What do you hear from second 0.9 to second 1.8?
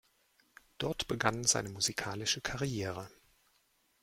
begann seine